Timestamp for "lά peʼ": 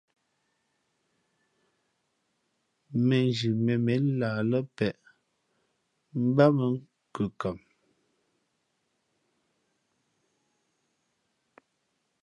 4.49-4.97